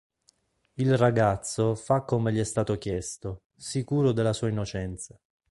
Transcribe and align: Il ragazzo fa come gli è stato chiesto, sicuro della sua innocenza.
Il 0.77 0.97
ragazzo 0.97 1.75
fa 1.75 2.01
come 2.01 2.33
gli 2.33 2.39
è 2.39 2.43
stato 2.43 2.75
chiesto, 2.79 3.43
sicuro 3.55 4.13
della 4.13 4.33
sua 4.33 4.49
innocenza. 4.49 5.15